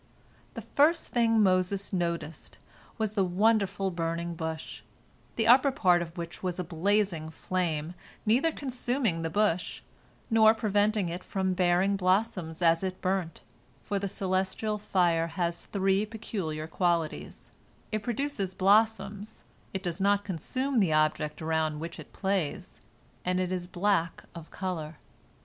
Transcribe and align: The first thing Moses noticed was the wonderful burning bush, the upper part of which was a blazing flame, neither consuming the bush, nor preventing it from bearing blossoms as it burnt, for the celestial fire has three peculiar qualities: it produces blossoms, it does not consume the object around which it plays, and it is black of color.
The 0.55 0.63
first 0.63 1.09
thing 1.09 1.43
Moses 1.43 1.93
noticed 1.93 2.57
was 2.97 3.13
the 3.13 3.23
wonderful 3.23 3.91
burning 3.91 4.33
bush, 4.33 4.81
the 5.35 5.45
upper 5.45 5.69
part 5.71 6.01
of 6.01 6.17
which 6.17 6.41
was 6.41 6.57
a 6.57 6.63
blazing 6.63 7.29
flame, 7.29 7.93
neither 8.25 8.51
consuming 8.51 9.21
the 9.21 9.29
bush, 9.29 9.83
nor 10.27 10.55
preventing 10.55 11.09
it 11.09 11.23
from 11.23 11.53
bearing 11.53 11.97
blossoms 11.97 12.63
as 12.63 12.81
it 12.83 12.99
burnt, 12.99 13.43
for 13.83 13.99
the 13.99 14.09
celestial 14.09 14.79
fire 14.79 15.27
has 15.27 15.65
three 15.67 16.07
peculiar 16.07 16.65
qualities: 16.65 17.51
it 17.91 18.01
produces 18.01 18.55
blossoms, 18.55 19.43
it 19.71 19.83
does 19.83 20.01
not 20.01 20.23
consume 20.23 20.79
the 20.79 20.91
object 20.91 21.43
around 21.43 21.79
which 21.79 21.99
it 21.99 22.11
plays, 22.11 22.81
and 23.23 23.39
it 23.39 23.51
is 23.51 23.67
black 23.67 24.23
of 24.33 24.49
color. 24.49 24.97